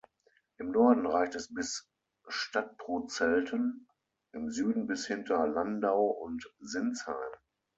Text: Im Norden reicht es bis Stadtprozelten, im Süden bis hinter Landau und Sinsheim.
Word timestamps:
Im 0.57 0.71
Norden 0.71 1.05
reicht 1.05 1.35
es 1.35 1.53
bis 1.53 1.87
Stadtprozelten, 2.27 3.87
im 4.33 4.49
Süden 4.49 4.87
bis 4.87 5.05
hinter 5.05 5.47
Landau 5.47 6.07
und 6.07 6.51
Sinsheim. 6.59 7.31